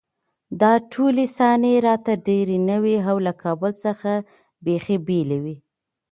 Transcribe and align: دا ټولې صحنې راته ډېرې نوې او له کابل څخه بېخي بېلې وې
دا 0.61 0.73
ټولې 0.93 1.25
صحنې 1.37 1.73
راته 1.87 2.11
ډېرې 2.27 2.57
نوې 2.69 2.95
او 3.09 3.17
له 3.25 3.33
کابل 3.43 3.71
څخه 3.85 4.11
بېخي 4.65 4.97
بېلې 5.07 5.39
وې 5.43 5.55